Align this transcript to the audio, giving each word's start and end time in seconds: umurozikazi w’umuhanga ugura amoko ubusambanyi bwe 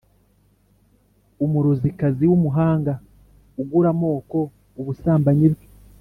umurozikazi 1.45 2.23
w’umuhanga 2.29 2.93
ugura 3.61 3.89
amoko 3.95 4.37
ubusambanyi 4.79 5.47
bwe 5.53 5.65